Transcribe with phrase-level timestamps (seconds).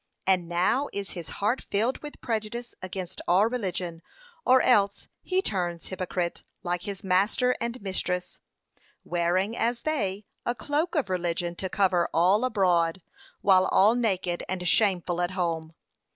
[0.25, 4.01] And now is his heart filled with prejudice against all religion,
[4.43, 8.39] or else he turns hypocrite like his master and his mistress,
[9.03, 13.03] wearing, as they, a cloak of religion to cover all abroad,
[13.41, 15.71] while all naked and shameful at home.'